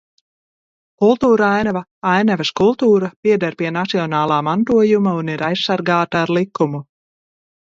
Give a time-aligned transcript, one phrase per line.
[1.03, 6.83] Kultūrainava, ainavas kultūra pieder pie nacionālā mantojuma un ir aizsargāta ar likumu.